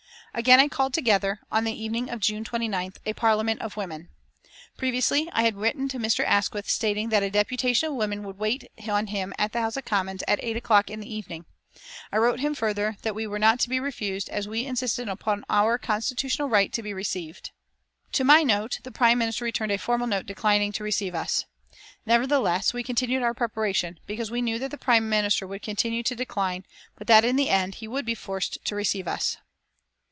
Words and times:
Again 0.33 0.61
I 0.61 0.69
called 0.69 0.93
together, 0.93 1.41
on 1.51 1.65
the 1.65 1.73
evening 1.77 2.09
of 2.09 2.21
June 2.21 2.45
29th, 2.45 2.99
a 3.05 3.11
Parliament 3.11 3.59
of 3.59 3.75
women. 3.75 4.07
Previously 4.77 5.27
I 5.33 5.43
had 5.43 5.57
written 5.57 5.89
to 5.89 5.99
Mr. 5.99 6.23
Asquith 6.25 6.69
stating 6.69 7.09
that 7.09 7.21
a 7.21 7.29
deputation 7.29 7.89
of 7.89 7.95
women 7.95 8.23
would 8.23 8.37
wait 8.39 8.63
on 8.87 9.07
him 9.07 9.33
at 9.37 9.51
the 9.51 9.59
House 9.59 9.75
of 9.75 9.83
Commons 9.83 10.23
at 10.29 10.41
eight 10.41 10.55
o'clock 10.55 10.89
in 10.89 11.01
the 11.01 11.13
evening. 11.13 11.43
I 12.13 12.17
wrote 12.17 12.39
him 12.39 12.55
further 12.55 12.95
that 13.01 13.13
we 13.13 13.27
were 13.27 13.39
not 13.39 13.59
to 13.59 13.67
be 13.69 13.77
refused, 13.81 14.29
as 14.29 14.47
we 14.47 14.63
insisted 14.65 15.09
upon 15.09 15.43
our 15.49 15.77
constitutional 15.77 16.47
right 16.47 16.71
to 16.71 16.81
be 16.81 16.93
received. 16.93 17.51
To 18.13 18.23
my 18.23 18.41
note 18.41 18.79
the 18.83 18.89
Prime 18.91 19.17
Minister 19.17 19.43
returned 19.43 19.73
a 19.73 19.77
formal 19.77 20.07
note 20.07 20.27
declining 20.27 20.71
to 20.73 20.83
receive 20.85 21.13
us. 21.13 21.43
Nevertheless 22.05 22.73
we 22.73 22.83
continued 22.83 23.21
our 23.21 23.33
preparations, 23.33 23.97
because 24.07 24.31
we 24.31 24.41
knew 24.41 24.59
that 24.59 24.71
the 24.71 24.77
Prime 24.77 25.09
Minister 25.09 25.45
would 25.45 25.61
continue 25.61 26.03
to 26.03 26.15
decline, 26.15 26.63
but 26.97 27.07
that 27.07 27.25
in 27.25 27.35
the 27.35 27.49
end 27.49 27.75
he 27.75 27.87
would 27.89 28.05
be 28.05 28.15
forced 28.15 28.63
to 28.63 28.75
receive 28.75 29.09
us. 29.09 29.35